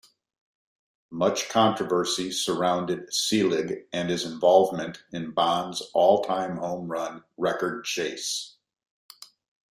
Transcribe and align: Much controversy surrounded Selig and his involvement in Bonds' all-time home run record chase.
Much 1.11 1.47
controversy 1.47 2.31
surrounded 2.31 3.13
Selig 3.13 3.87
and 3.93 4.09
his 4.09 4.25
involvement 4.25 5.03
in 5.11 5.29
Bonds' 5.29 5.83
all-time 5.93 6.57
home 6.57 6.87
run 6.87 7.23
record 7.37 7.85
chase. 7.85 8.55